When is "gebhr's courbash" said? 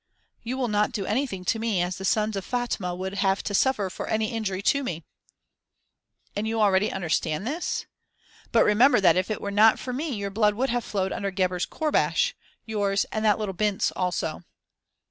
11.29-12.33